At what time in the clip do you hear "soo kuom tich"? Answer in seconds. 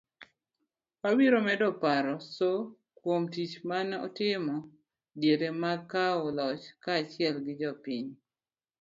2.35-3.53